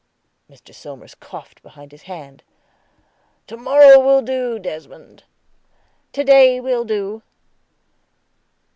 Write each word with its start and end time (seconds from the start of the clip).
Mr. 0.49 0.73
Somers 0.73 1.13
coughed 1.13 1.61
behind 1.61 1.91
his 1.91 2.01
hand. 2.01 2.41
"To 3.45 3.55
morrow 3.55 3.99
will 3.99 4.23
do, 4.23 4.57
Desmond." 4.57 5.25
"To 6.13 6.23
day 6.23 6.59
will 6.59 6.85
do." 6.85 7.21